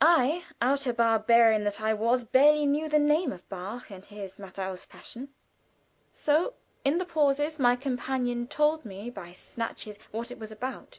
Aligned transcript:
I, 0.00 0.42
outer 0.60 0.92
barbarian 0.92 1.62
that 1.62 1.80
I 1.80 1.94
was, 1.94 2.24
barely 2.24 2.66
knew 2.66 2.88
the 2.88 2.98
name 2.98 3.30
of 3.30 3.48
Bach 3.48 3.88
and 3.88 4.04
his 4.04 4.36
"Matthaus 4.36 4.84
Passion," 4.88 5.28
so 6.12 6.54
in 6.84 6.98
the 6.98 7.04
pauses 7.04 7.60
my 7.60 7.76
companion 7.76 8.48
told 8.48 8.84
me 8.84 9.10
by 9.10 9.32
snatches 9.32 10.00
what 10.10 10.32
it 10.32 10.40
was 10.40 10.50
about. 10.50 10.98